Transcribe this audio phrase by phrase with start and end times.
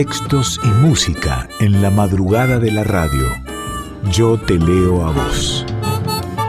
[0.00, 3.26] textos y música en la madrugada de la radio.
[4.10, 5.66] Yo te leo a vos.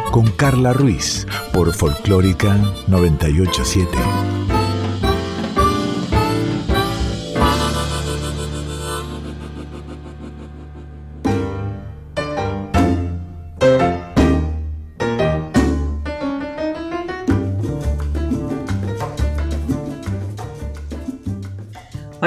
[0.09, 2.55] Con Carla Ruiz por Folclórica
[2.87, 4.40] 987.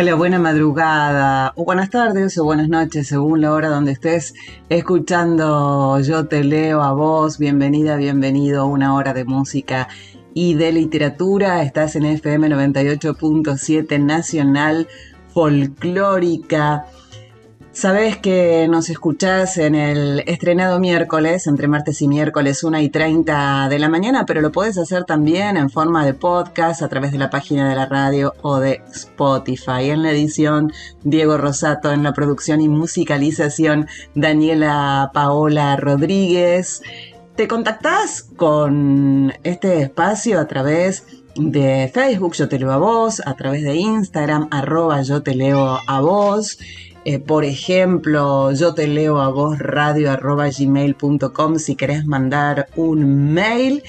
[0.04, 4.34] Hola, buena madrugada, o buenas tardes, o buenas noches, según la hora donde estés
[4.68, 7.38] escuchando Yo te leo a vos.
[7.38, 9.88] Bienvenida, bienvenido a una hora de música
[10.34, 11.62] y de literatura.
[11.62, 14.88] Estás en FM 98.7 Nacional
[15.32, 16.84] Folclórica.
[17.74, 23.68] Sabes que nos escuchás en el estrenado miércoles, entre martes y miércoles, 1 y 30
[23.68, 27.18] de la mañana, pero lo puedes hacer también en forma de podcast a través de
[27.18, 29.90] la página de la radio o de Spotify.
[29.90, 30.72] En la edición,
[31.02, 36.80] Diego Rosato, en la producción y musicalización, Daniela Paola Rodríguez.
[37.34, 43.34] Te contactás con este espacio a través de Facebook, yo te leo a vos, a
[43.34, 46.56] través de Instagram, arroba yo te leo a vos.
[47.06, 53.82] Eh, por ejemplo, yo te leo a vos radio.gmail.com si querés mandar un mail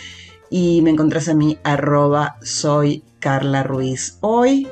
[0.49, 4.17] y me encontrás a mí arroba soy Carla Ruiz.
[4.19, 4.67] Hoy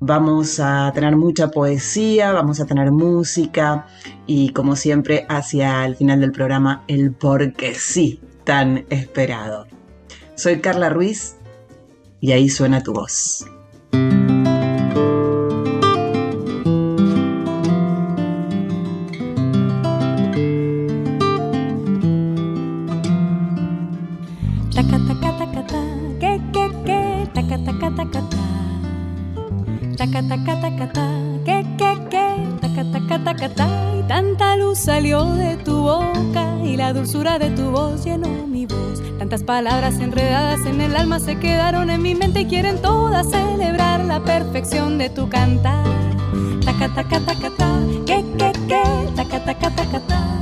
[0.00, 3.86] vamos a tener mucha poesía, vamos a tener música
[4.26, 9.66] y como siempre hacia el final del programa el porque sí tan esperado.
[10.36, 11.36] Soy Carla Ruiz
[12.18, 13.44] y ahí suena tu voz.
[36.92, 39.00] La dulzura de tu voz llenó mi voz.
[39.18, 44.04] Tantas palabras enredadas en el alma se quedaron en mi mente y quieren todas celebrar
[44.04, 45.86] la perfección de tu cantar.
[46.62, 48.82] Taca, taca, taca, ta, que, que, que,
[49.16, 50.41] taca, taca, taca, ta.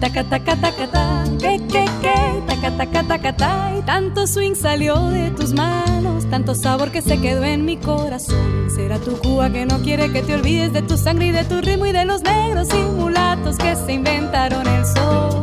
[0.00, 4.96] Taca, taca, taca, ta, que, que, que, taca, taca, taca, ta, y tanto swing salió
[5.10, 8.70] de tus manos, tanto sabor que se quedó en mi corazón.
[8.74, 11.60] Será tu Cuba que no quiere que te olvides de tu sangre y de tu
[11.60, 15.39] ritmo y de los negros y mulatos que se inventaron el sol.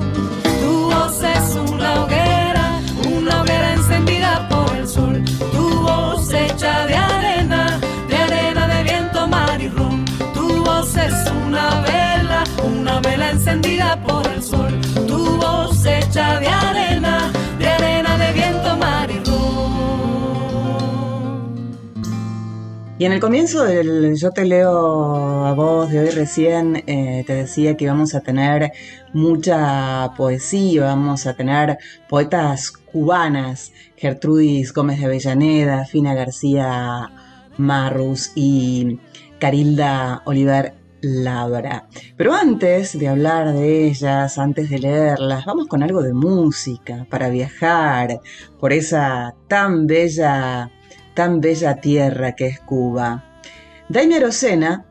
[23.00, 27.34] Y en el comienzo del Yo te leo a vos de hoy recién, eh, te
[27.35, 28.72] decía que íbamos a tener
[29.13, 31.78] mucha poesía, vamos a tener
[32.09, 37.12] poetas cubanas, Gertrudis Gómez de Avellaneda, Fina García
[37.58, 39.00] Marrus y
[39.38, 41.88] Carilda Oliver Labra.
[42.16, 47.29] Pero antes de hablar de ellas, antes de leerlas, vamos con algo de música para
[47.29, 48.22] viajar
[48.59, 50.72] por esa tan bella
[51.17, 53.41] tan bella tierra que es Cuba.
[53.89, 54.85] Daimia Arocena,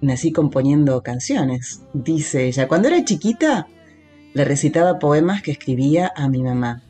[0.00, 2.66] nací componiendo canciones, dice ella.
[2.66, 3.68] Cuando era chiquita,
[4.34, 6.82] le recitaba poemas que escribía a mi mamá.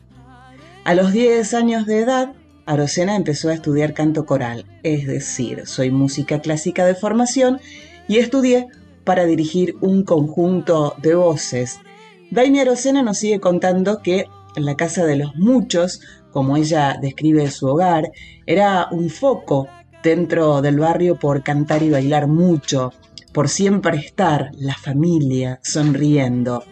[0.85, 2.33] A los 10 años de edad,
[2.65, 7.59] Arocena empezó a estudiar canto coral, es decir, soy música clásica de formación
[8.07, 8.69] y estudié
[9.03, 11.79] para dirigir un conjunto de voces.
[12.31, 14.25] Daimia Arocena nos sigue contando que
[14.55, 16.01] en la casa de los muchos
[16.37, 18.11] como ella describe su hogar,
[18.45, 19.67] era un foco
[20.03, 22.93] dentro del barrio por cantar y bailar mucho,
[23.31, 26.63] por siempre estar la familia sonriendo.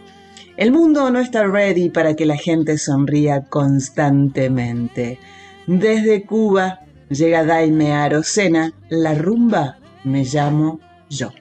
[0.56, 5.18] El mundo no está ready para que la gente sonría constantemente.
[5.66, 10.80] Desde Cuba llega Daime Arocena, la rumba me llamo
[11.10, 11.32] yo.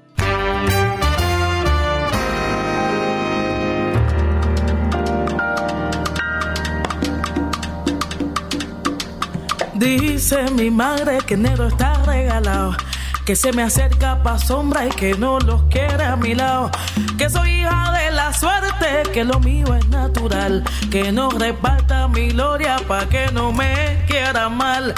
[9.74, 12.76] Dice mi madre que enero está regalado.
[13.24, 16.70] Que se me acerca pa' sombra y que no los quiere a mi lado.
[17.18, 20.62] Que soy hija de la suerte, que lo mío es natural.
[20.90, 24.94] Que no reparta mi gloria pa' que no me quiera mal.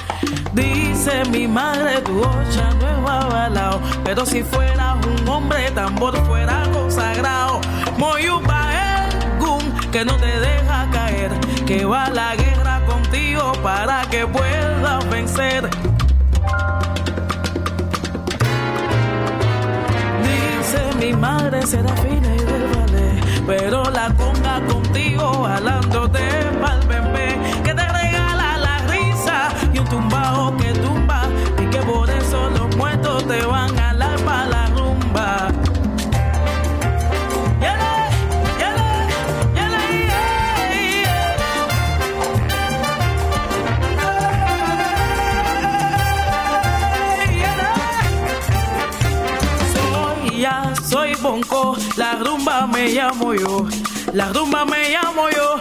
[0.53, 3.81] Dice mi madre, tu ocha no es avalado.
[4.05, 7.61] Pero si fueras un hombre, tambor fuera consagrado.
[7.97, 8.69] Moyupa
[9.39, 11.31] gun que no te deja caer.
[11.65, 14.66] Que va a la guerra contigo para que puedas
[15.11, 15.69] vencer.
[20.23, 26.21] Dice mi madre será fina y del ballet, pero la conga contigo jalándote
[26.61, 27.39] pa'l bebé.
[27.65, 27.86] Que te
[53.17, 53.67] llamo yo,
[54.13, 55.56] la rumba me llamo yo,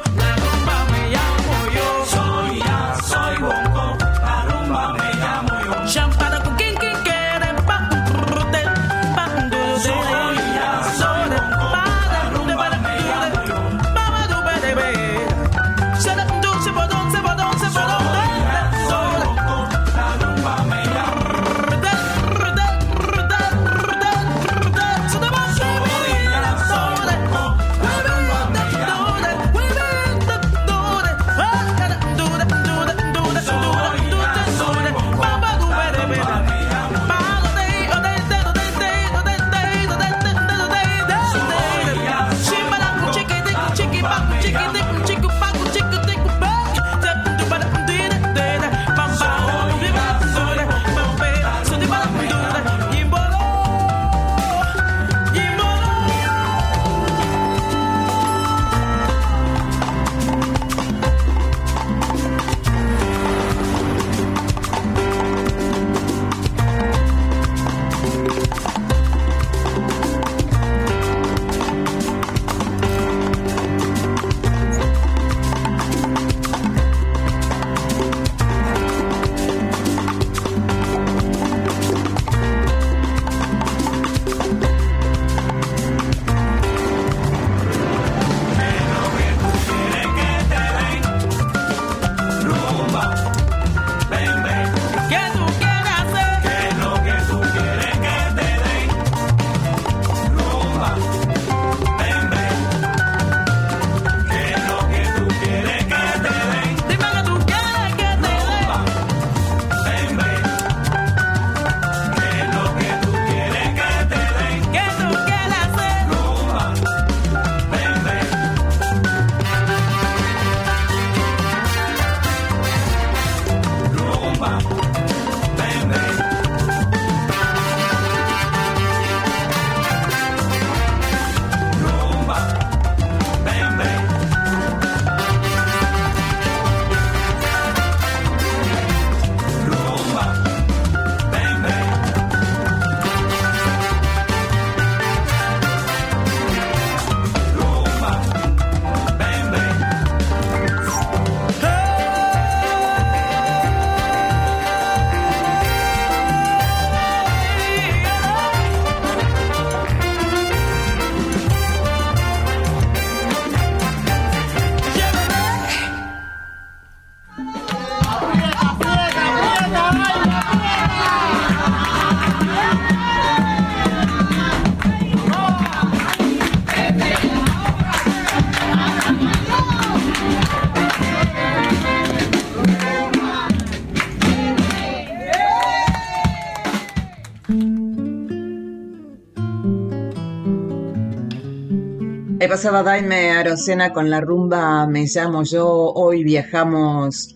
[192.55, 195.91] pasaba Daime Arocena con la rumba Me llamo yo.
[195.93, 197.35] Hoy viajamos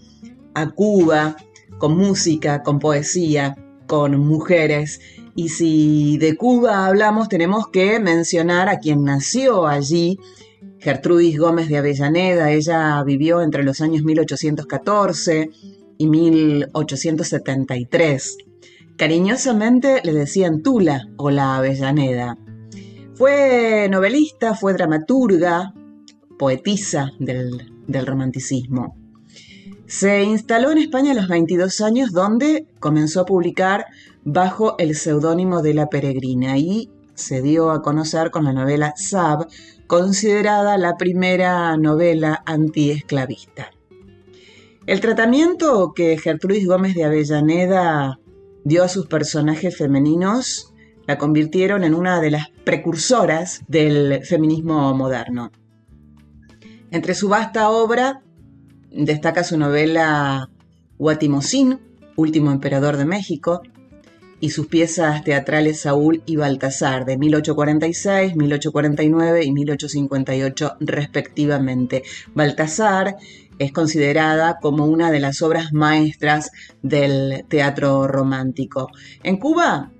[0.53, 1.35] a Cuba
[1.77, 5.01] con música, con poesía, con mujeres.
[5.35, 10.17] Y si de Cuba hablamos, tenemos que mencionar a quien nació allí,
[10.77, 12.51] Gertrudis Gómez de Avellaneda.
[12.51, 15.49] Ella vivió entre los años 1814
[15.97, 18.37] y 1873.
[18.95, 22.37] Cariñosamente le decían Tula o la Avellaneda.
[23.19, 25.73] Fue novelista, fue dramaturga,
[26.37, 27.65] poetisa del,
[28.05, 28.95] romanticismo.
[29.87, 33.87] Se instaló en España a los 22 años, donde comenzó a publicar
[34.23, 39.47] bajo el seudónimo de La Peregrina y se dio a conocer con la novela Sab,
[39.85, 43.69] considerada la primera novela antiesclavista.
[44.87, 48.17] El tratamiento que Gertrudis Gómez de Avellaneda
[48.63, 50.69] dio a sus personajes femeninos
[51.09, 55.51] la convirtieron en una de las precursoras del feminismo moderno.
[56.91, 58.21] Entre su vasta obra
[58.91, 60.51] destaca su novela
[60.99, 61.79] Guatimosín,
[62.15, 63.63] Último Emperador de México,
[64.39, 72.03] y sus piezas teatrales Saúl y Baltasar de 1846, 1849 y 1858 respectivamente.
[72.35, 73.15] Baltasar
[73.57, 76.51] es considerada como una de las obras maestras
[76.83, 78.91] del teatro romántico.
[79.23, 79.91] En Cuba,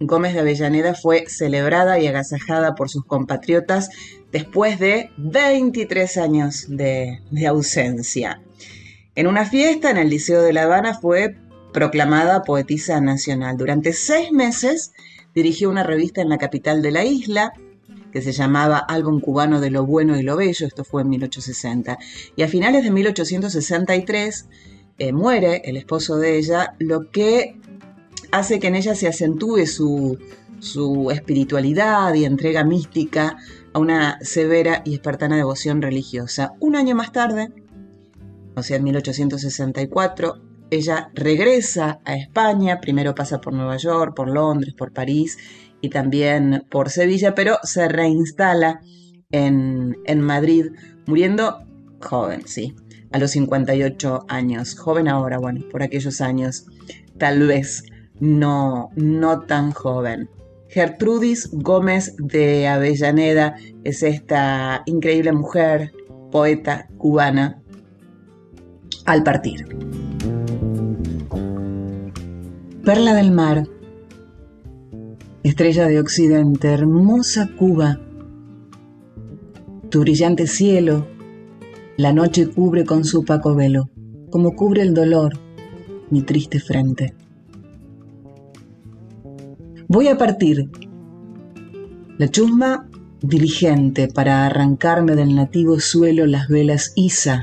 [0.00, 3.90] Gómez de Avellaneda fue celebrada y agasajada por sus compatriotas
[4.32, 8.42] después de 23 años de, ausencia.
[9.14, 11.36] En una fiesta en el Liceo de La Habana fue
[11.72, 13.56] proclamada poetisa nacional.
[13.56, 14.92] Durante seis meses
[15.34, 17.52] dirigió una revista en la capital de la isla
[18.12, 21.98] que se llamaba Álbum Cubano de lo Bueno y lo Bello, esto fue en 1860.
[22.36, 24.48] Y a finales de 1863
[24.98, 27.56] eh, muere el esposo de ella, lo que
[28.32, 30.18] hace que en ella se acentúe su,
[30.58, 33.36] su espiritualidad y entrega mística
[33.72, 36.52] a una severa y espartana devoción religiosa.
[36.60, 37.52] Un año más tarde,
[38.56, 40.40] o sea, en 1864,
[40.70, 45.38] ella regresa a España, primero pasa por Nueva York, por Londres, por París
[45.80, 48.80] y también por Sevilla, pero se reinstala
[49.30, 50.66] en, en Madrid,
[51.06, 51.64] muriendo
[52.00, 52.74] joven, sí,
[53.12, 54.76] a los 58 años.
[54.76, 56.66] Joven ahora, bueno, por aquellos años,
[57.18, 57.84] tal vez
[58.20, 60.28] no, no tan joven.
[60.68, 65.92] Gertrudis Gómez de Avellaneda es esta increíble mujer,
[66.30, 67.62] poeta cubana,
[69.06, 69.66] al partir.
[72.84, 73.68] Perla del mar,
[75.42, 78.00] estrella de occidente, hermosa Cuba,
[79.90, 81.06] tu brillante cielo,
[81.96, 83.90] la noche cubre con su opaco velo,
[84.30, 85.38] como cubre el dolor
[86.10, 87.14] mi triste frente.
[89.88, 90.70] Voy a partir.
[92.18, 92.88] La chusma
[93.20, 97.42] diligente para arrancarme del nativo suelo las velas iza,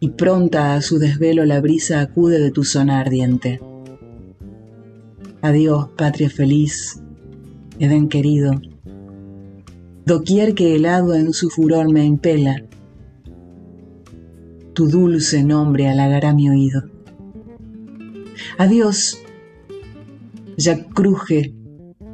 [0.00, 3.60] y pronta a su desvelo la brisa acude de tu zona ardiente.
[5.42, 7.00] Adiós, patria feliz,
[7.78, 8.60] Edén querido.
[10.04, 12.64] Doquier que helado en su furor me impela,
[14.72, 16.82] tu dulce nombre halagará mi oído.
[18.58, 19.21] Adiós,
[20.62, 21.52] ya cruje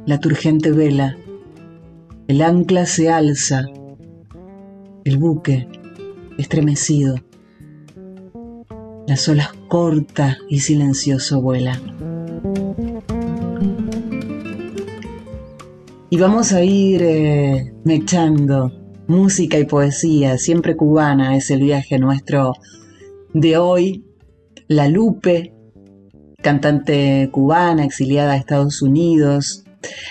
[0.07, 1.15] la turgente vela,
[2.27, 3.65] el ancla se alza,
[5.03, 5.67] el buque
[6.39, 7.17] estremecido,
[9.05, 11.79] las olas corta y silencioso vuela.
[16.09, 18.71] Y vamos a ir eh, mechando
[19.07, 22.53] música y poesía, siempre cubana es el viaje nuestro
[23.33, 24.05] de hoy.
[24.67, 25.53] La Lupe,
[26.49, 29.65] cantante cubana exiliada a Estados Unidos.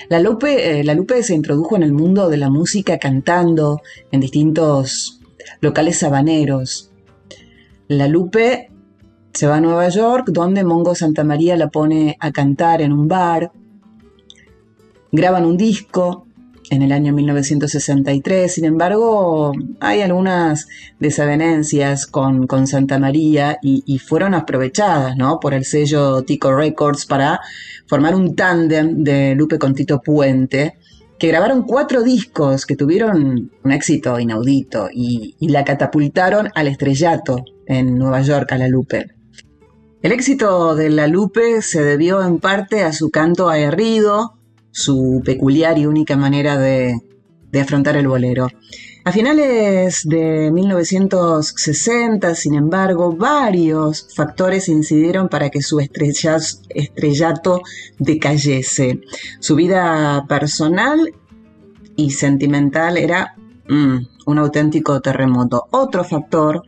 [0.08, 4.20] La Lupe, eh, la Lupe se introdujo en el mundo de la música cantando en
[4.20, 5.20] distintos
[5.60, 6.92] locales sabaneros.
[7.88, 8.70] La Lupe
[9.32, 13.08] se va a Nueva York, donde Mongo Santa María la pone a cantar en un
[13.08, 13.50] bar
[15.10, 16.27] graban un disco
[16.70, 20.66] en el año 1963, sin embargo hay algunas
[20.98, 25.38] desavenencias con, Santa María y, fueron aprovechadas ¿no?
[25.40, 27.40] por el sello Tico Records para
[27.86, 30.78] formar un tándem de Lupe con Tito Puente,
[31.18, 37.44] que grabaron cuatro discos que tuvieron un éxito inaudito y, y la catapultaron al estrellato
[37.66, 39.06] en Nueva York a la Lupe.
[40.00, 44.37] El éxito de la Lupe se debió en parte a su canto aguerrido,
[44.70, 46.94] su peculiar y única manera de,
[47.60, 48.48] afrontar el bolero.
[49.04, 57.62] A finales de 1960, sin embargo, varios factores incidieron para que su estrellato
[57.98, 59.00] decayese.
[59.40, 61.14] Su vida personal
[61.96, 63.34] y sentimental era
[63.68, 63.96] mm,
[64.26, 65.66] un auténtico terremoto.
[65.70, 66.67] Otro factor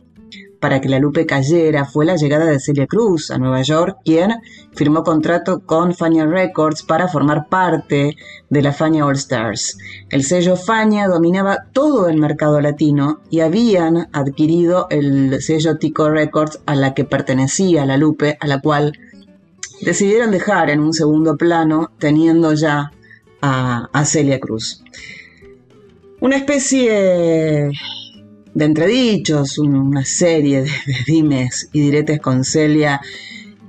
[0.61, 4.31] para que la Lupe cayera fue la llegada de Celia Cruz a Nueva York, quien
[4.73, 8.15] firmó contrato con Fania Records para formar parte
[8.49, 9.77] de la Fania All Stars.
[10.09, 16.59] El sello Fania dominaba todo el mercado latino y habían adquirido el sello Tico Records
[16.67, 18.93] a la que pertenecía la Lupe, a la cual
[19.81, 22.91] decidieron dejar en un segundo plano teniendo ya
[23.41, 24.83] a, a Celia Cruz.
[26.19, 27.71] Una especie
[28.53, 30.71] de entredichos, una serie de,
[31.07, 33.01] dimes y diretes con Celia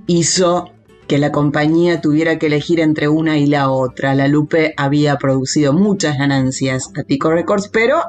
[0.07, 0.71] hizo
[1.07, 4.15] que la compañía tuviera que elegir entre una y la otra.
[4.15, 8.01] La Lupe había producido muchas ganancias a Tico Records, pero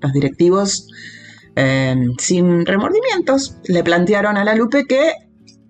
[0.00, 0.88] los directivos,
[1.56, 5.12] em, sin remordimientos, le plantearon a la Lupe que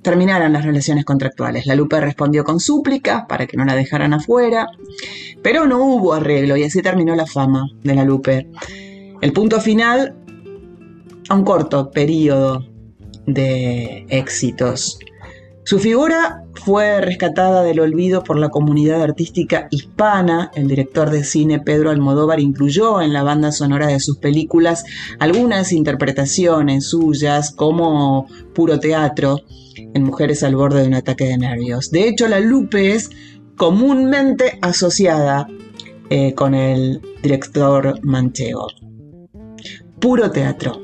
[0.03, 1.67] terminaran las relaciones contractuales.
[1.67, 4.67] La Lupe respondió con súplica para que no la dejaran afuera,
[5.43, 8.49] pero no hubo arreglo y así terminó la fama de la Lupe.
[9.23, 10.24] El punto final
[11.28, 12.64] a un corto periodo
[13.26, 14.99] de éxitos.
[15.66, 20.50] Su figura fue rescatada del olvido por la comunidad artística hispana.
[20.54, 24.85] El director de cine Pedro Almodóvar incluyó en la banda sonora de sus películas
[25.19, 29.40] algunas interpretaciones suyas como puro teatro
[29.76, 31.90] en Mujeres al borde de un ataque de nervios.
[31.90, 33.09] De hecho, la Lupe es
[33.57, 35.49] comúnmente asociada
[36.11, 38.66] eh, con el director manchego.
[39.99, 40.84] Puro teatro,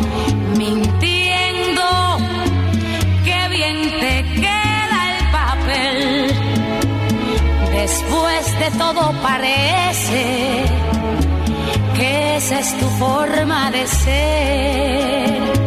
[8.61, 10.65] de todo parece
[11.95, 15.60] que esa es tu forma de ser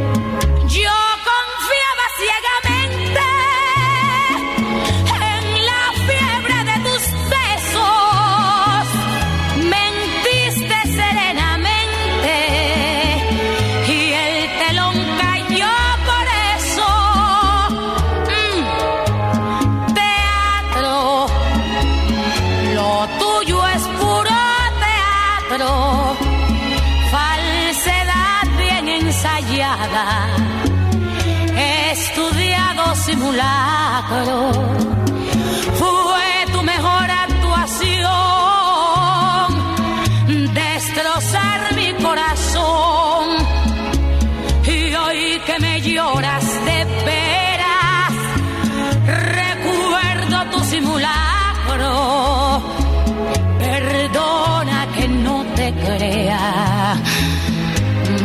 [35.79, 38.05] fue tu mejor actuación,
[40.55, 43.25] destrozar mi corazón.
[44.67, 48.13] Y hoy que me lloras de veras,
[49.07, 52.63] recuerdo tu simulacro,
[53.59, 56.97] perdona que no te crea,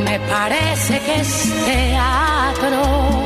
[0.06, 1.32] me parece que es
[1.66, 3.19] teatro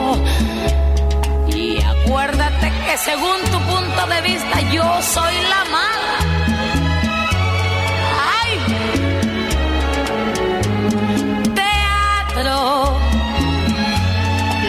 [3.05, 6.15] según tu punto de vista yo soy la mala.
[8.39, 8.51] ¡Ay!
[11.61, 12.57] Teatro.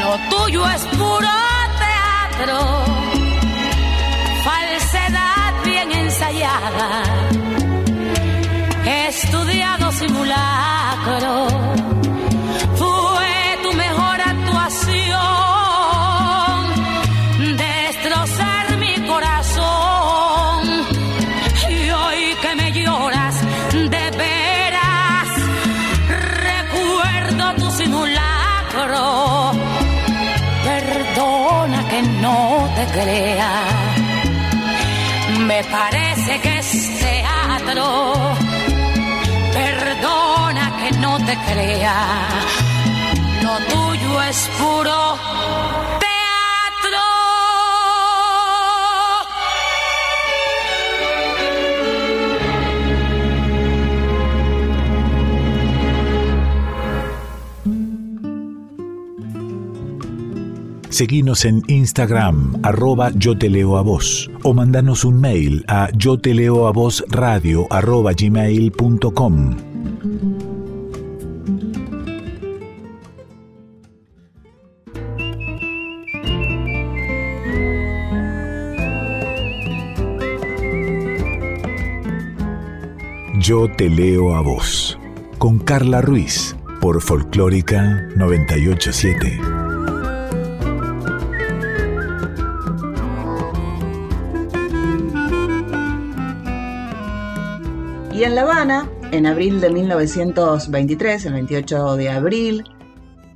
[0.00, 1.34] Lo tuyo es puro
[1.84, 2.58] teatro.
[4.44, 7.13] Falsedad bien ensayada.
[39.52, 41.96] Perdona que no te crea.
[43.42, 45.18] Lo tuyo es puro
[60.94, 66.20] Seguinos en Instagram, arroba yo te leo a vos, o mandanos un mail a yo
[66.20, 69.56] te leo a vos radio arroba gmail.com.
[83.40, 84.96] Yo te leo a vos,
[85.38, 89.63] con Carla Ruiz, por Folclórica 987.
[98.24, 102.64] En La Habana, en abril de 1923, el 28 de abril,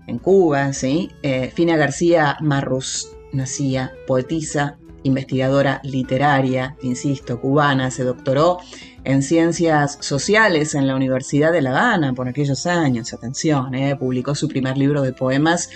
[0.07, 1.11] en Cuba, ¿sí?
[1.23, 8.61] Eh, Fina García Marrus nacía, poetisa, investigadora literaria, insisto, cubana, se doctoró
[9.05, 13.95] en ciencias sociales en la Universidad de La Habana por aquellos años, atención, ¿eh?
[13.95, 15.69] publicó su primer libro de poemas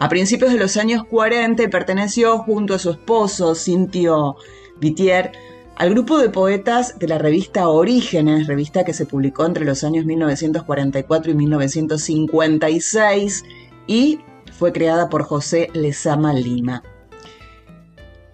[0.00, 4.34] a principios de los años 40 y perteneció junto a su esposo, Cintio
[4.80, 5.30] Vitier,
[5.76, 10.06] al grupo de poetas de la revista Orígenes, revista que se publicó entre los años
[10.06, 13.44] 1944 y 1956
[13.86, 14.20] y
[14.58, 16.82] fue creada por José Lezama Lima.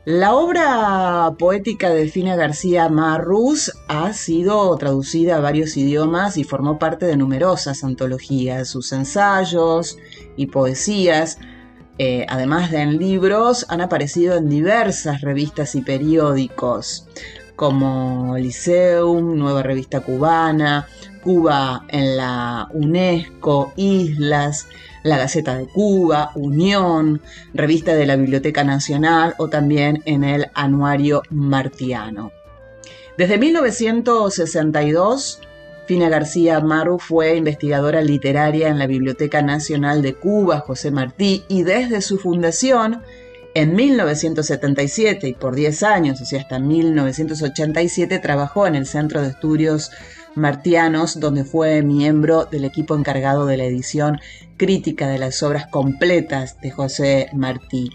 [0.05, 6.79] La obra poética de Fina García Marrús ha sido traducida a varios idiomas y formó
[6.79, 8.69] parte de numerosas antologías.
[8.69, 9.99] Sus ensayos
[10.37, 11.39] y poesías
[11.99, 17.07] eh, además de en libros, han aparecido en diversas revistas y periódicos.
[17.55, 20.89] como Liceum, Nueva Revista Cubana,
[21.23, 24.67] Cuba en la UNESCO, Islas,
[25.03, 27.21] la Gaceta de Cuba, Unión,
[27.55, 32.33] Revista de la Biblioteca Nacional o también en el Anuario Martiano.
[33.17, 35.41] Desde 1962,
[35.87, 41.65] Fina García Maru fue investigadora literaria en la Biblioteca Nacional de Cuba, José Martí, y
[41.65, 43.03] desde su fundación,
[43.55, 49.29] en 1977 y por 10 años, o sea, hasta 1987, trabajó en el Centro de
[49.29, 49.91] Estudios
[50.35, 54.21] Martianos, donde fue miembro del equipo encargado de la edición
[54.57, 57.91] crítica de las obras completas de José Martí.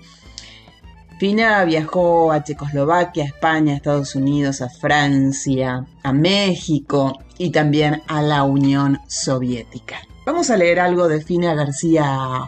[1.18, 8.04] Fina viajó a Checoslovaquia, a España, a Estados Unidos, a Francia, a México y también
[8.08, 9.98] a la Unión Soviética.
[10.28, 12.48] Vamos a leer algo de Fina García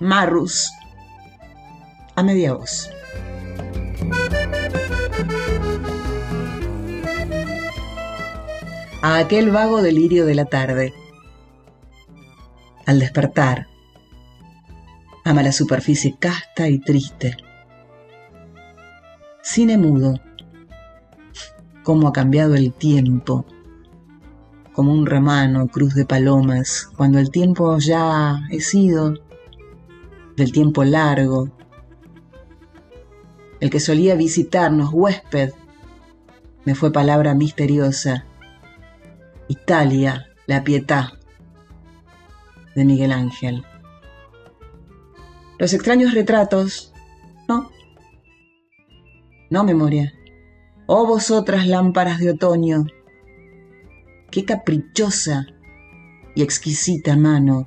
[0.00, 0.72] Marrus
[2.14, 2.88] a media voz.
[9.02, 10.94] A aquel vago delirio de la tarde.
[12.86, 13.66] Al despertar,
[15.24, 17.43] ama la superficie casta y triste
[19.46, 20.18] Cine mudo.
[21.82, 23.44] Cómo ha cambiado el tiempo.
[24.72, 29.12] Como un ramano, cruz de palomas, cuando el tiempo ya he sido,
[30.34, 31.50] del tiempo largo,
[33.60, 35.52] el que solía visitarnos, huésped,
[36.64, 38.24] me fue palabra misteriosa.
[39.48, 41.18] Italia, la pietà,
[42.74, 43.62] de Miguel Ángel.
[45.58, 46.94] Los extraños retratos,
[47.46, 47.73] no,
[49.50, 50.12] no memoria.
[50.86, 52.86] Oh vosotras lámparas de otoño,
[54.30, 55.46] qué caprichosa
[56.34, 57.66] y exquisita mano.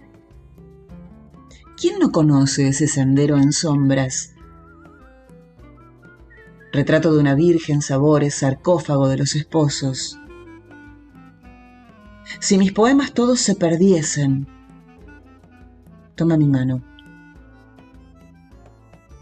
[1.80, 4.36] ¿Quién no conoce ese sendero en sombras?
[6.72, 10.20] Retrato de una virgen, sabores, sarcófago de los esposos.
[12.40, 14.48] Si mis poemas todos se perdiesen,
[16.16, 16.84] toma mi mano.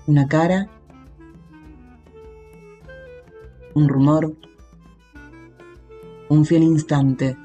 [0.08, 0.70] Una cara
[3.76, 4.34] un rumor,
[6.30, 7.38] un fiel instante.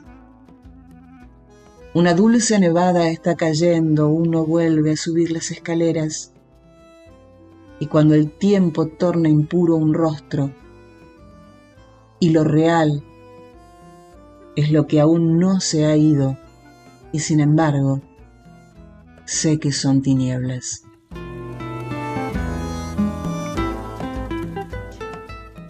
[1.93, 6.33] Una dulce nevada está cayendo, uno vuelve a subir las escaleras
[7.81, 10.53] y cuando el tiempo torna impuro un rostro
[12.21, 13.03] y lo real
[14.55, 16.39] es lo que aún no se ha ido
[17.11, 18.03] y sin embargo
[19.25, 20.85] sé que son tinieblas.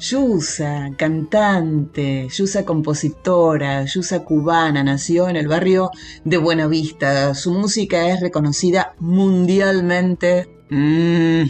[0.00, 5.90] Yusa, cantante, Yusa compositora, Yusa cubana, nació en el barrio
[6.24, 7.34] de Buenavista.
[7.34, 10.48] Su música es reconocida mundialmente.
[10.70, 11.42] Mm,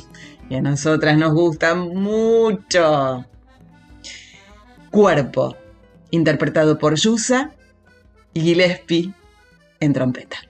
[0.50, 3.24] y a nosotras nos gusta mucho.
[4.90, 5.56] Cuerpo,
[6.10, 7.52] interpretado por Yusa
[8.34, 9.14] y Gillespie
[9.78, 10.49] en trompeta.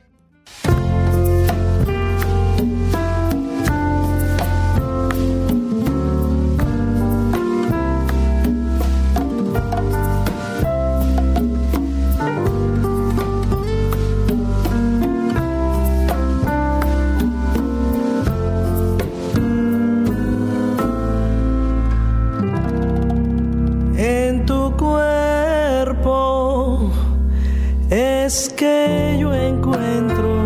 [28.30, 30.44] Es que yo encuentro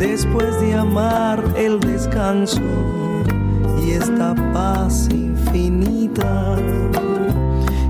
[0.00, 2.60] después de amar el descanso
[3.80, 6.56] y esta paz infinita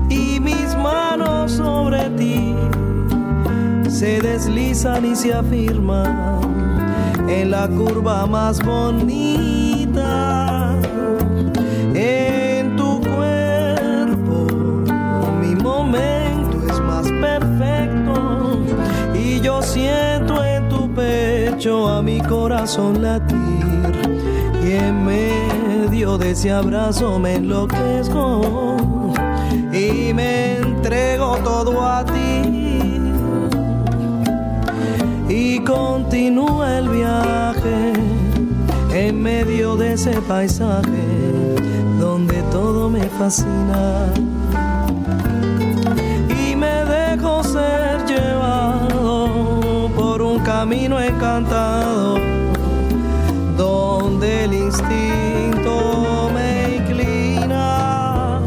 [0.07, 2.53] y mis manos sobre ti
[3.89, 6.41] se deslizan y se afirman
[7.27, 10.54] en la curva más bonita.
[21.65, 23.35] A mi corazón latir
[24.63, 28.77] y en medio de ese abrazo me enloquezco
[29.73, 33.01] y me entrego todo a ti.
[35.27, 37.93] Y continúa el viaje
[38.93, 41.55] en medio de ese paisaje
[41.99, 44.13] donde todo me fascina.
[46.29, 48.04] Y me dejo ser
[50.65, 52.15] camino encantado
[53.55, 58.41] donde el instinto me inclina.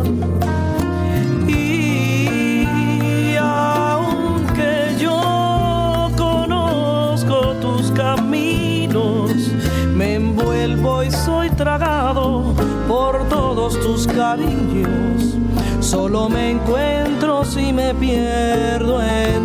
[1.47, 9.31] Y aunque yo conozco tus caminos,
[9.95, 12.53] me envuelvo y soy tragado
[12.89, 15.39] por todos tus cariños
[15.81, 19.38] Solo me encuentro si me pierdo en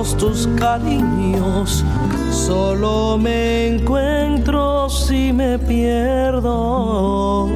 [0.00, 1.84] tus cariños.
[2.30, 7.46] Solo me encuentro si me pierdo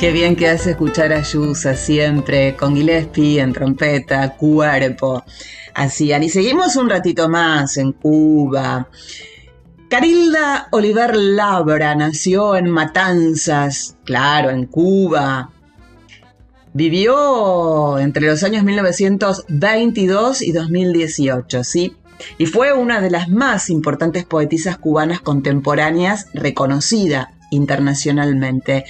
[0.00, 5.22] Qué bien que hace escuchar a Yusa siempre, con Gillespie en trompeta, cuerpo.
[5.74, 6.22] Hacían.
[6.22, 8.88] Y seguimos un ratito más en Cuba.
[9.90, 15.50] Carilda Oliver Labra nació en Matanzas, claro, en Cuba.
[16.72, 21.94] Vivió entre los años 1922 y 2018, ¿sí?
[22.38, 28.86] Y fue una de las más importantes poetisas cubanas contemporáneas reconocida internacionalmente.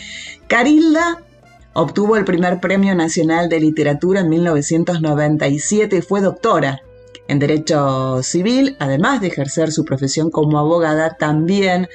[0.51, 1.23] Carilda
[1.75, 6.81] obtuvo el primer Premio Nacional de Literatura en 1997 y fue doctora
[7.29, 11.89] en Derecho Civil, además de ejercer su profesión como abogada, también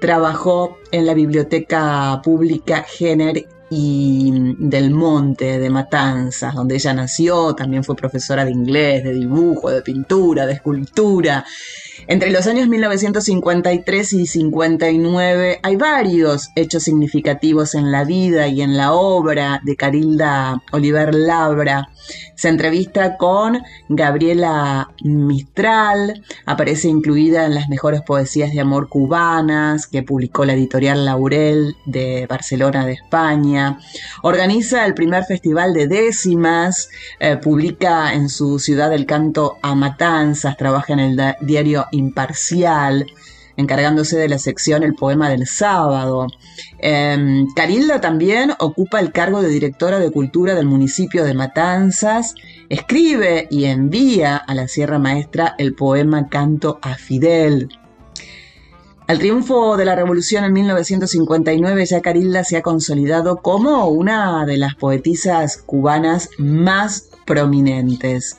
[0.00, 7.82] trabajó en la Biblioteca Pública Géner y del Monte de Matanzas, donde ella nació, también
[7.82, 11.44] fue profesora de inglés, de dibujo, de pintura, de escultura.
[12.08, 18.76] Entre los años 1953 y 59 hay varios hechos significativos en la vida y en
[18.76, 21.88] la obra de Carilda Oliver Labra.
[22.36, 30.02] Se entrevista con Gabriela Mistral, aparece incluida en las mejores poesías de amor cubanas que
[30.02, 33.78] publicó la editorial Laurel de Barcelona de España.
[34.22, 36.88] Organiza el primer festival de décimas,
[37.18, 43.06] eh, publica en su ciudad el canto a Matanzas, trabaja en el diario Imparcial
[43.56, 46.26] encargándose de la sección El Poema del Sábado.
[46.78, 52.34] Em, Carilda también ocupa el cargo de directora de cultura del municipio de Matanzas,
[52.68, 57.68] escribe y envía a la Sierra Maestra el poema Canto a Fidel.
[59.08, 64.56] Al triunfo de la revolución en 1959 ya Carilda se ha consolidado como una de
[64.56, 68.38] las poetisas cubanas más prominentes.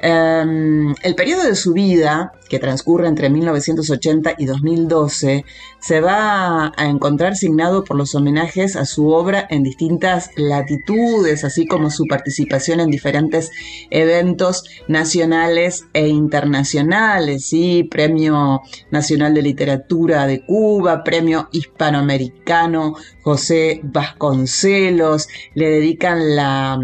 [0.00, 5.44] Em, el periodo de su vida, que transcurre entre 1980 y 2012,
[5.80, 11.66] se va a encontrar signado por los homenajes a su obra en distintas latitudes, así
[11.66, 13.50] como su participación en diferentes
[13.90, 17.82] eventos nacionales e internacionales, ¿sí?
[17.90, 26.78] Premio Nacional de Literatura de Cuba, Premio Hispanoamericano José Vasconcelos, le dedican la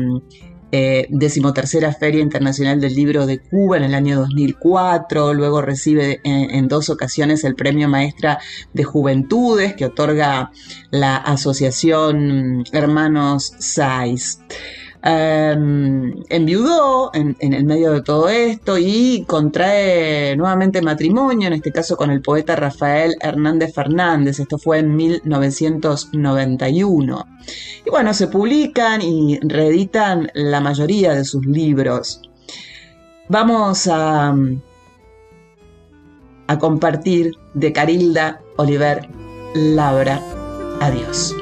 [0.76, 6.66] eh, decimotercera Feria Internacional del Libro de Cuba en el año 2004, luego recibe en,
[6.66, 8.40] dos ocasiones el Premio Maestra
[8.72, 10.50] de Juventudes que otorga
[10.90, 14.40] la Asociación Hermanos SAIS.
[15.06, 21.94] Em, enviudó en, el medio de todo esto y contrae nuevamente matrimonio, en este caso
[21.94, 24.40] con el poeta Rafael Hernández Fernández.
[24.40, 27.26] Esto fue en 1991.
[27.84, 32.22] Y bueno, se publican y reeditan la mayoría de sus libros.
[33.28, 34.34] Vamos a,
[36.46, 39.06] a compartir de Carilda Oliver
[39.54, 40.22] Labra.
[40.80, 41.34] Adiós.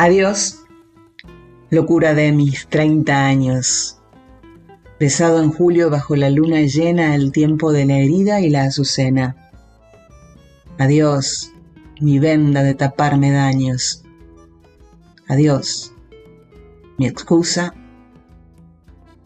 [0.00, 0.60] Adiós,
[1.70, 3.98] locura de mis 30 años.
[5.00, 9.50] Besado en julio bajo la luna llena el tiempo de la herida y la azucena.
[10.78, 11.50] Adiós,
[12.00, 14.04] mi venda de taparme daños.
[15.26, 15.92] Adiós,
[16.96, 17.74] mi excusa,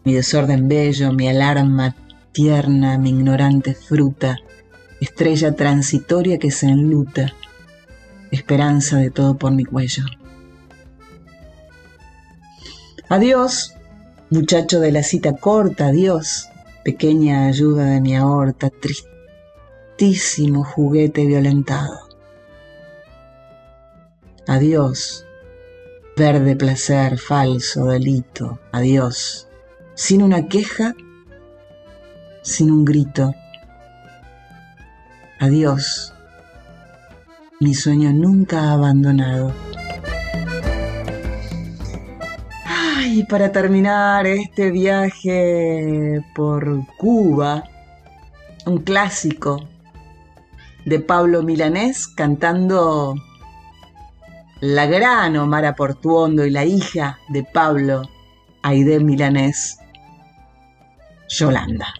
[0.03, 1.95] mi desorden bello, mi alarma
[2.31, 4.39] tierna, mi ignorante fruta,
[4.99, 7.31] estrella transitoria que se enluta,
[8.31, 10.05] esperanza de todo por mi cuello.
[13.15, 13.75] Adiós,
[14.31, 16.49] muchacho de la cita corta, adiós,
[16.83, 22.09] pequeña ayuda de mi aorta, tristísimo juguete violentado.
[24.47, 25.27] Adiós,
[26.17, 29.47] verde placer, falso delito, adiós,
[29.93, 30.95] sin una queja,
[32.41, 33.35] sin un grito.
[35.39, 36.15] Adiós,
[37.59, 39.53] mi sueño nunca abandonado.
[43.15, 47.63] Y para terminar este viaje por Cuba,
[48.65, 49.69] un clásico
[50.83, 53.13] de Pablo Milanés cantando
[54.61, 58.01] la gran Omar Portuondo y la hija de Pablo,
[58.63, 59.77] Aide Milanés,
[61.29, 61.93] Yolanda.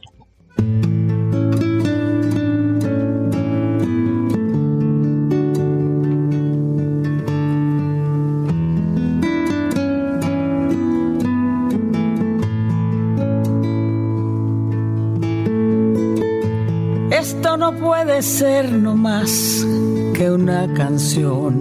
[18.24, 19.66] Ser no más
[20.14, 21.54] que una canción.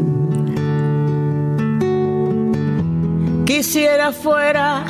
[3.44, 4.84] Quisiera fuera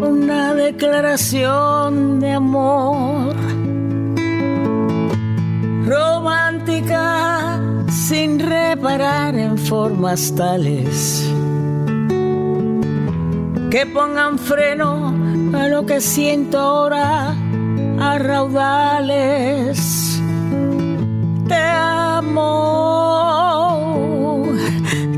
[0.00, 3.36] una declaración de amor
[5.86, 11.30] romántica sin reparar en formas tales
[13.70, 15.14] que pongan freno
[15.52, 17.36] a lo que siento ahora
[18.00, 20.04] a raudales
[21.48, 22.52] te amo,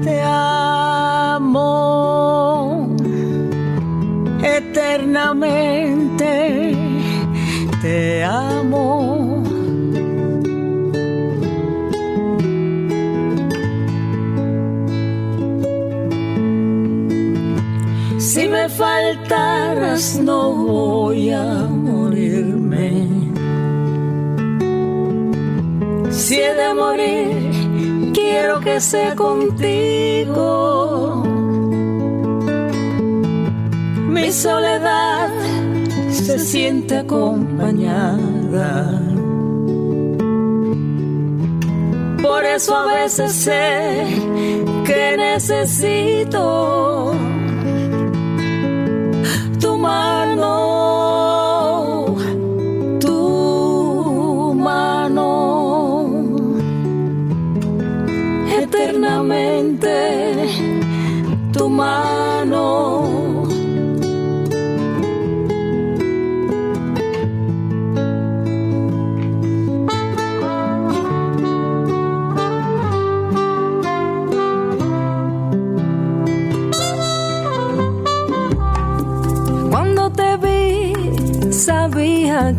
[0.03, 1.67] te amo
[4.43, 6.75] eternamente,
[7.83, 9.43] te amo.
[18.19, 21.76] Si me faltaras no voy a
[26.27, 30.43] si he de morir, quiero que sea contigo.
[34.09, 35.31] Mi soledad
[36.11, 38.91] se siente acompañada.
[42.21, 44.05] Por eso a veces sé
[44.85, 47.15] que necesito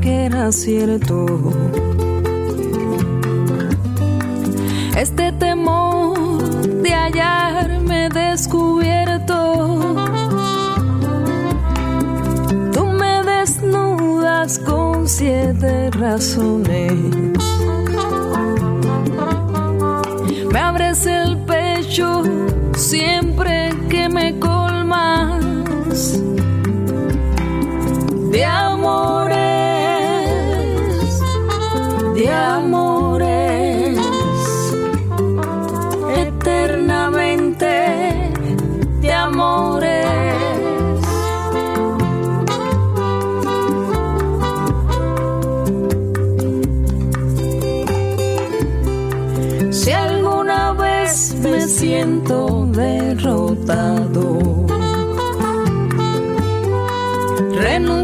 [0.02, 1.28] que era cierto.
[4.98, 6.18] Este temor
[6.82, 9.36] de hallarme descubierto.
[12.74, 16.94] Tú me desnudas con siete razones.
[20.52, 22.24] Me abres el pecho
[22.76, 23.47] siempre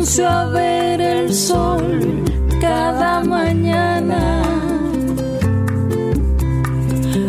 [0.03, 2.25] renuncio a ver el sol
[2.59, 4.41] cada mañana,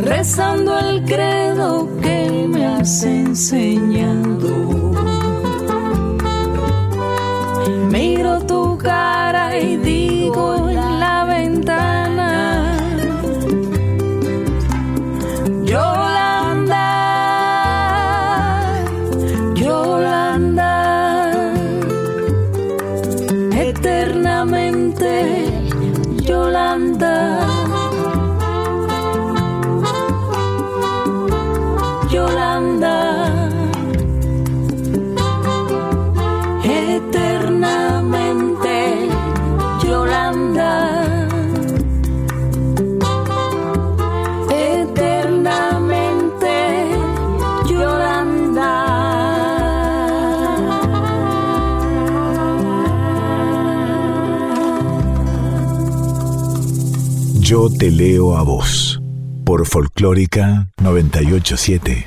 [0.03, 4.24] rezando el credo que me has enseñado.
[57.45, 59.03] Yo te leo a vos
[59.45, 62.07] por Folclórica 987.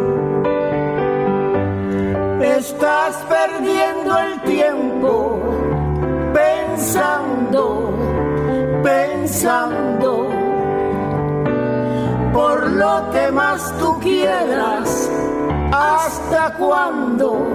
[16.31, 17.45] ¿Hasta cuándo?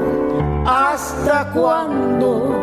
[0.67, 2.61] ¿Hasta cuándo?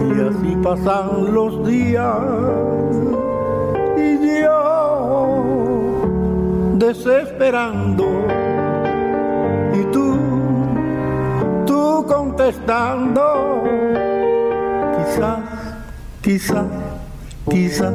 [0.00, 2.16] Y así pasan los días
[3.96, 5.94] y yo
[6.74, 8.04] desesperando
[9.72, 10.18] y tú,
[11.64, 13.62] tú contestando,
[14.96, 15.38] quizás,
[16.20, 16.66] quizás,
[17.48, 17.94] quizás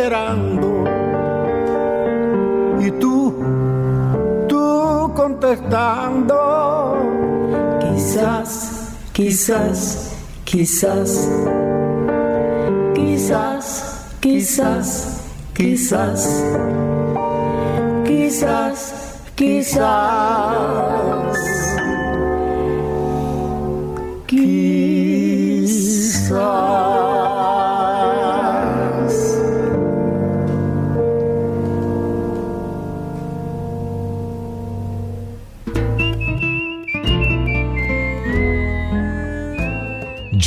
[0.00, 0.84] desesperando.
[2.80, 3.34] Y tú,
[4.48, 6.36] tú contestando.
[7.80, 10.12] Quizás, quizás,
[10.44, 11.28] quizás
[12.94, 15.22] quizás, quizás,
[15.54, 16.42] quizás,
[18.06, 18.92] quizás,
[19.36, 21.29] quizás.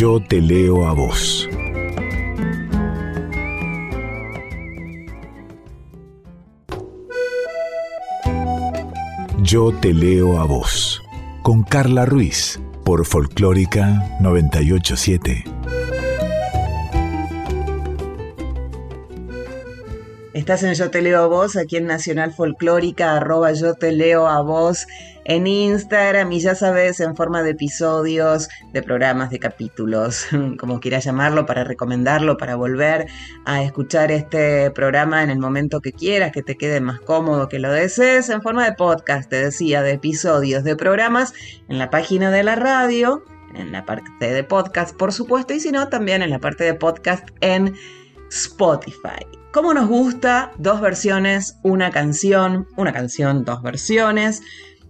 [0.04, 1.49] Yo te leo a vos.
[9.41, 11.01] Yo te leo a vos,
[11.41, 15.45] con Carla Ruiz, por Folclórica 987.
[20.34, 24.28] Estás en Yo Te Leo a Vos, aquí en Nacional Folclórica, arroba Yo Te Leo
[24.28, 24.86] a Vos
[25.26, 30.28] en Instagram y ya sabes, en forma de episodios, de programas, de capítulos,
[30.59, 33.07] como quieras llamarlo, para recomendarlo, para volver
[33.45, 37.59] a escuchar este programa en el momento que quieras, que te quede más cómodo, que
[37.59, 41.34] lo desees, en forma de podcast, te decía, de episodios, de programas,
[41.69, 43.24] en la página de la radio,
[43.55, 46.74] en la parte de podcast, por supuesto, y si no, también en la parte de
[46.74, 47.74] podcast en
[48.30, 49.26] Spotify.
[49.53, 50.51] ¿Cómo nos gusta?
[50.57, 54.41] Dos versiones, una canción, una canción, dos versiones.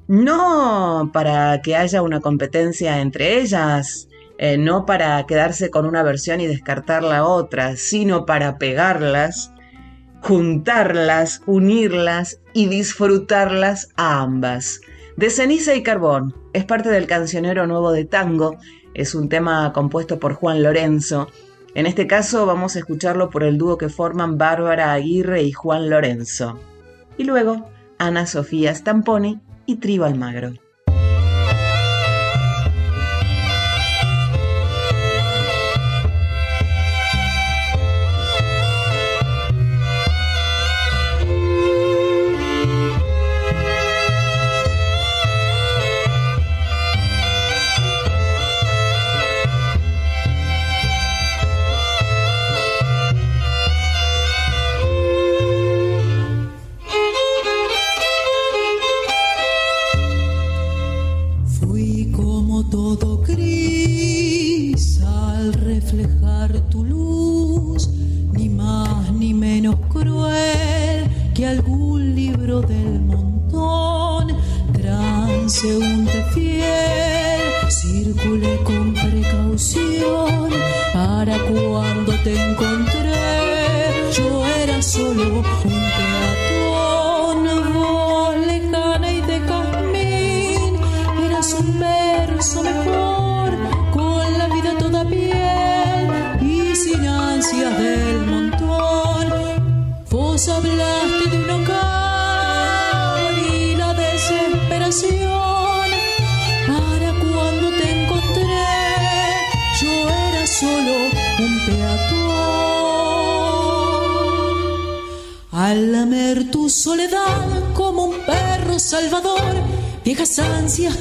[0.07, 6.41] No para que haya una competencia entre ellas, eh, no para quedarse con una versión
[6.41, 9.51] y descartar la otra, sino para pegarlas,
[10.21, 14.81] juntarlas, unirlas y disfrutarlas a ambas.
[15.15, 18.57] De ceniza y carbón es parte del cancionero nuevo de tango,
[18.93, 21.27] es un tema compuesto por Juan Lorenzo.
[21.75, 25.89] En este caso vamos a escucharlo por el dúo que forman Bárbara Aguirre y Juan
[25.89, 26.59] Lorenzo.
[27.17, 30.53] Y luego Ana Sofía Stamponi y Trigo Almagro.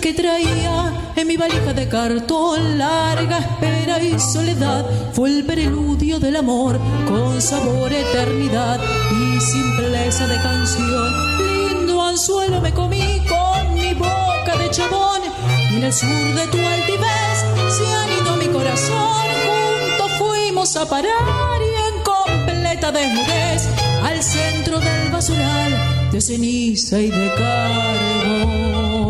[0.01, 6.37] Que traía en mi valija de cartón, larga espera y soledad, fue el preludio del
[6.37, 6.79] amor
[7.09, 8.81] con sabor eternidad
[9.11, 11.09] y simpleza de canción.
[11.39, 15.23] Lindo anzuelo me comí con mi boca de chabón
[15.71, 17.37] y en el sur de tu altivez
[17.77, 19.27] se han ido mi corazón.
[19.47, 27.11] Juntos fuimos a parar y en completa desnudez al centro del basural de ceniza y
[27.11, 29.02] de carbón.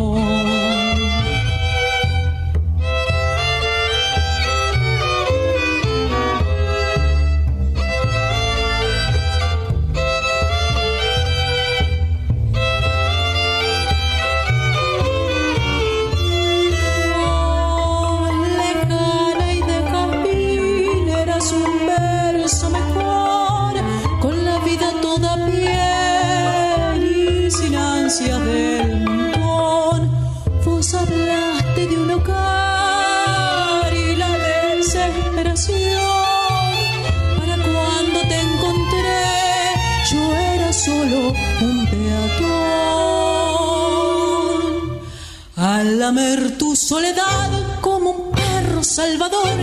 [46.03, 47.49] Lamer tu soledad
[47.79, 49.57] como un perro salvador.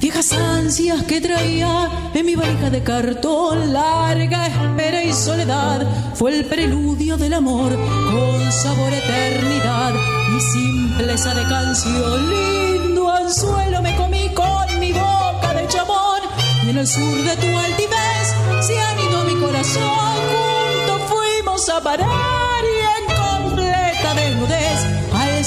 [0.00, 6.46] Viejas ansias que traía en mi valija de cartón, larga espera y soledad, fue el
[6.46, 7.70] preludio del amor
[8.10, 9.92] con sabor eternidad
[10.34, 12.30] y simpleza de canción.
[12.30, 16.22] Lindo anzuelo me comí con mi boca de chamón
[16.64, 18.26] y en el sur de tu altivez
[18.66, 20.16] se han ido mi corazón.
[20.32, 22.23] Juntos fuimos a parar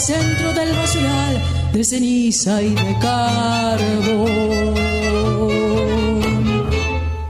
[0.07, 1.43] centro del basural
[1.73, 4.73] de ceniza y de carbón.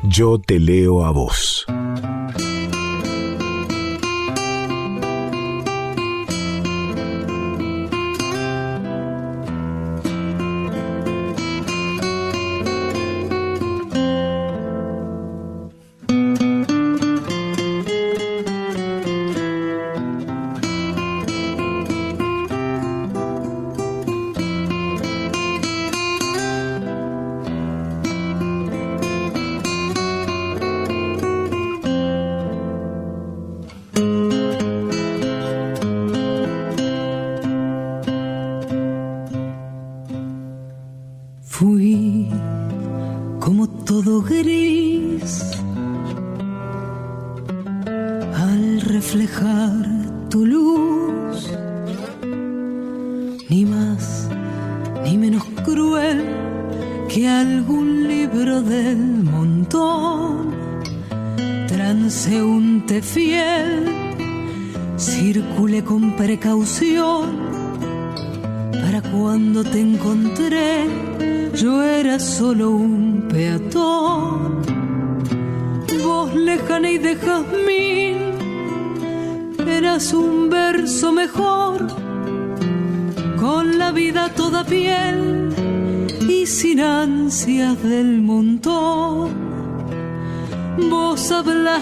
[0.03, 1.65] Yo te leo a vos.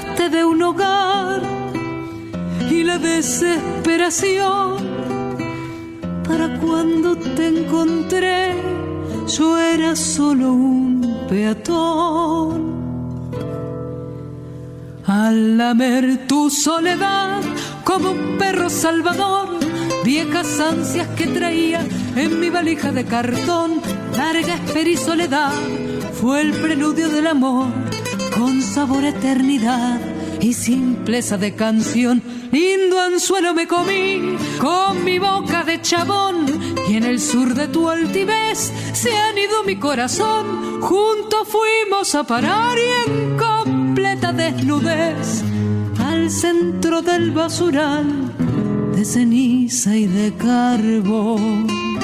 [0.05, 1.41] Hablaste de un hogar
[2.69, 4.77] y la desesperación.
[6.27, 8.55] Para cuando te encontré,
[9.27, 12.75] yo era solo un peatón.
[15.05, 17.41] Al lamer tu soledad
[17.83, 19.59] como un perro salvador,
[20.03, 21.85] viejas ansias que traía
[22.15, 23.81] en mi valija de cartón,
[24.17, 25.53] larga espera y soledad,
[26.13, 27.67] fue el preludio del amor,
[28.35, 29.99] con sabor eternidad
[30.41, 32.21] y simpleza de canción.
[32.51, 36.45] Lindo anzuelo me comí con mi boca de chabón
[36.89, 40.81] y en el sur de tu altivez se han ido mi corazón.
[40.81, 45.43] Juntos fuimos a parar y en completa desnudez
[45.99, 48.05] al centro del basural
[48.95, 51.94] de ceniza y de carbón.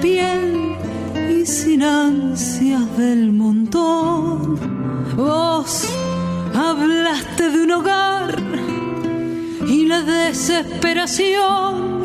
[0.00, 0.76] Piel
[1.30, 4.58] y sin ansias del montón.
[5.16, 5.88] Vos
[6.54, 8.36] hablaste de un hogar
[9.66, 12.04] y la desesperación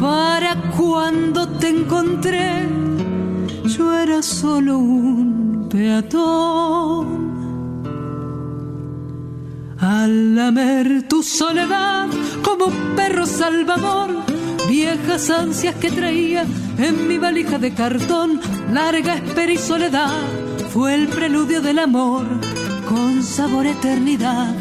[0.00, 2.66] para cuando te encontré.
[3.64, 7.28] Yo era solo un peatón.
[9.78, 12.08] Al lamer tu soledad
[12.42, 14.08] como perro salvador,
[14.68, 16.44] viejas ansias que traía
[16.78, 18.40] en mi valija de cartón,
[18.72, 20.16] larga espera y soledad,
[20.72, 22.24] fue el preludio del amor,
[22.88, 24.54] con sabor eternidad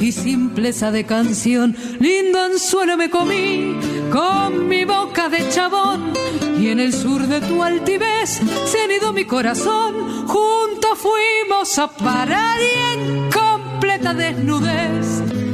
[0.00, 1.76] y simpleza de canción.
[1.98, 3.76] Lindo anzuelo me comí
[4.10, 6.12] con mi boca de chabón,
[6.58, 10.26] y en el sur de tu altivez se han ido mi corazón.
[10.26, 15.47] Juntos fuimos a parar y en completa desnudez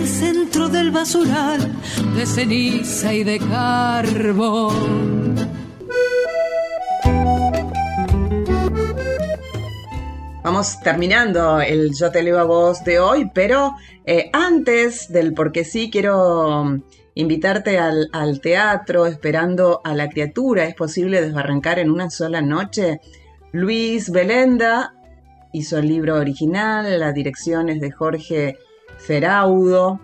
[0.00, 1.60] al centro del basural
[2.16, 5.36] de ceniza y de carbón.
[10.42, 13.74] Vamos terminando el Yo te leo a vos de hoy, pero
[14.06, 16.82] eh, antes del porque sí quiero mm,
[17.16, 20.64] invitarte al, al, teatro esperando a la criatura.
[20.64, 23.00] ¿Es posible desbarrancar en una sola noche?
[23.52, 24.94] Luis Belenda
[25.52, 28.56] hizo el libro original, la dirección es de Jorge
[29.06, 30.00] Feraudo.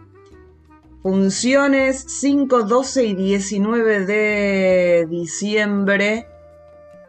[1.03, 6.27] Funciones 5, 12 y 19 de diciembre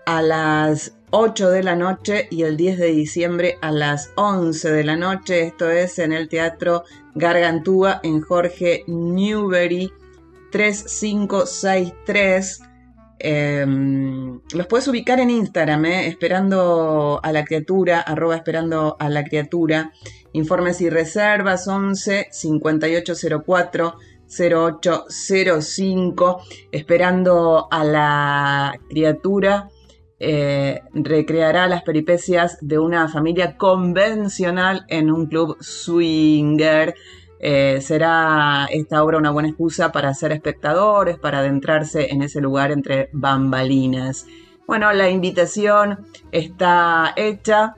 [0.06, 4.84] a las 8 de la noche y el 10 de diciembre a las 11 de
[4.84, 5.48] la noche.
[5.48, 6.84] Esto es en el Teatro
[7.16, 9.92] Gargantúa en Jorge Newbery
[10.52, 12.62] 3563.
[13.20, 19.24] Em, los puedes ubicar en Instagram, eh, esperando a la criatura, arroba esperando a la
[19.24, 19.92] criatura.
[20.34, 23.96] Informes y reservas 11 5804
[24.28, 26.42] 0805.
[26.72, 29.70] Esperando a la criatura
[30.20, 36.96] eh, recreará las peripecias de una familia convencional en un club swinger.
[37.40, 42.72] Eh, será esta obra una buena excusa para ser espectadores, para adentrarse en ese lugar
[42.72, 44.26] entre bambalinas.
[44.66, 47.76] Bueno, la invitación está hecha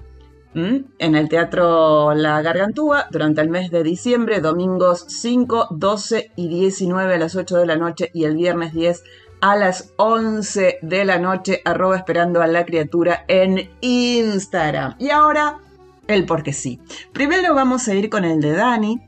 [0.54, 7.14] en el Teatro La Gargantúa durante el mes de diciembre, domingos 5, 12 y 19
[7.14, 9.04] a las 8 de la noche y el viernes 10
[9.42, 14.96] a las 11 de la noche, arroba esperando a la criatura en Instagram.
[15.00, 15.60] Y ahora,
[16.08, 16.82] el porque sí.
[17.14, 19.02] Primero vamos a ir con el de Dani,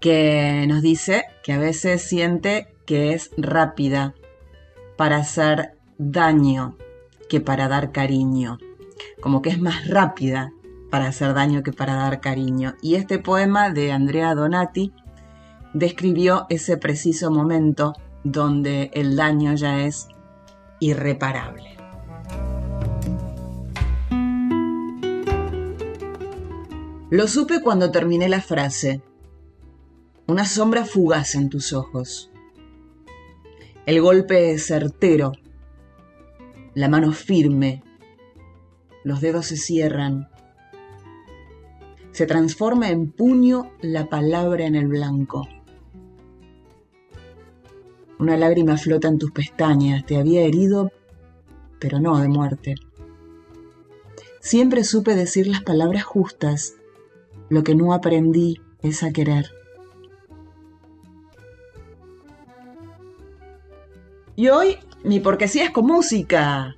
[0.00, 4.14] que nos dice que a veces siente que es rápida
[4.96, 6.76] para hacer daño
[7.28, 8.58] que para dar cariño.
[9.20, 10.52] Como que es más rápida
[10.90, 12.74] para hacer daño que para dar cariño.
[12.82, 14.92] Y este poema de Andrea Donati
[15.74, 17.94] describió ese preciso momento
[18.24, 20.08] donde el daño ya es
[20.80, 21.76] irreparable.
[27.10, 29.00] Lo supe cuando terminé la frase.
[30.26, 32.30] Una sombra fugaz en tus ojos.
[33.86, 35.32] El golpe certero.
[36.74, 37.82] La mano firme.
[39.04, 40.28] Los dedos se cierran.
[42.12, 45.48] Se transforma en puño la palabra en el blanco.
[48.18, 50.04] Una lágrima flota en tus pestañas.
[50.04, 50.90] Te había herido,
[51.78, 52.74] pero no de muerte.
[54.40, 56.74] Siempre supe decir las palabras justas
[57.48, 59.50] lo que no aprendí es a querer.
[64.36, 66.76] Y hoy mi porque sí es con música.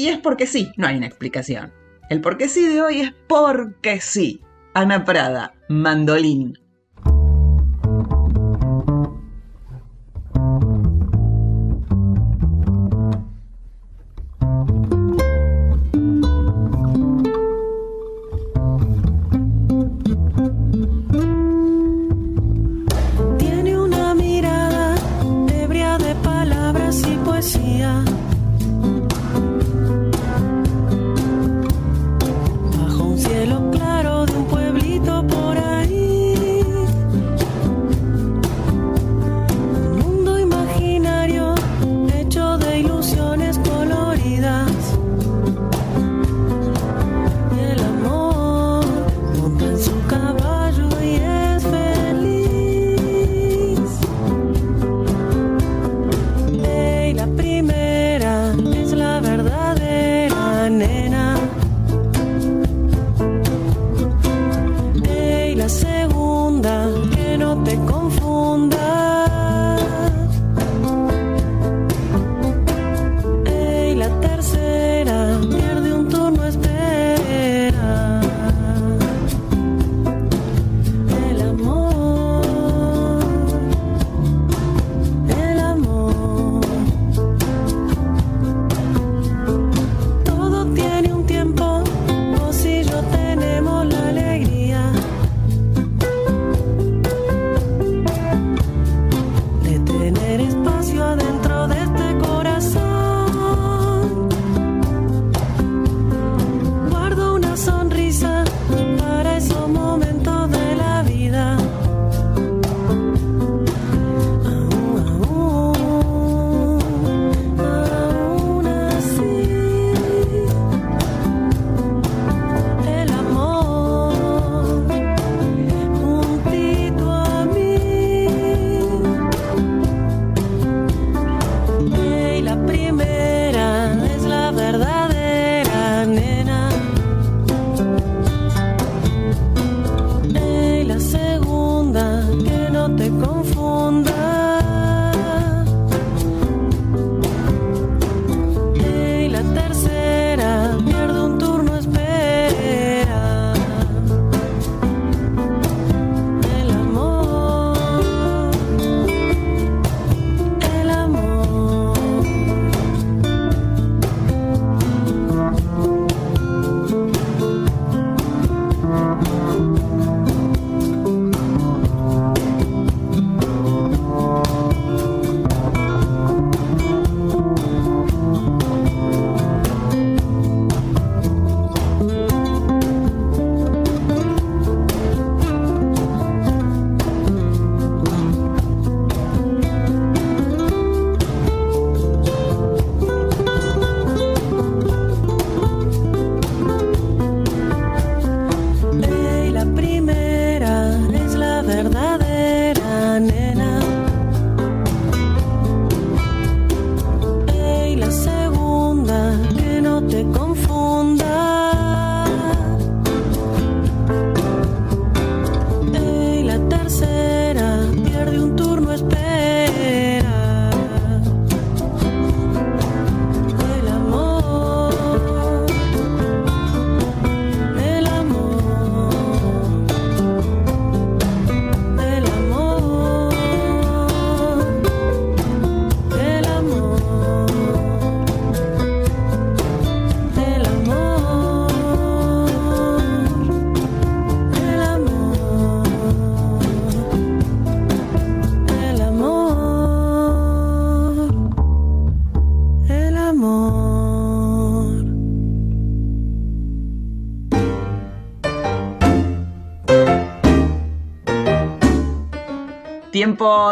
[0.00, 1.74] Y es porque sí, no hay una explicación.
[2.08, 4.40] El porque sí de hoy es porque sí.
[4.72, 6.58] Ana Prada, mandolín.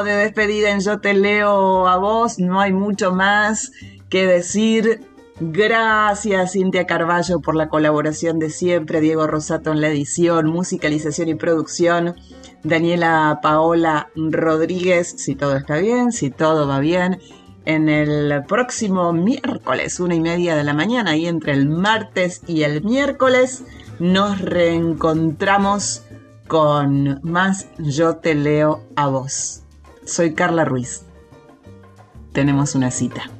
[0.04, 3.72] De despedida en Yo Te Leo a vos, no hay mucho más
[4.08, 5.00] que decir.
[5.40, 11.34] Gracias Cintia Carballo por la colaboración de siempre, Diego Rosato en la edición, musicalización y
[11.34, 12.14] producción,
[12.62, 17.18] Daniela Paola Rodríguez, si todo está bien, si todo va bien,
[17.64, 22.62] en el próximo miércoles, una y media de la mañana, y entre el martes y
[22.62, 23.64] el miércoles,
[23.98, 26.02] nos reencontramos
[26.46, 29.64] con más Yo te leo a vos.
[30.08, 31.02] Soy Carla Ruiz.
[32.32, 33.30] Tenemos una cita.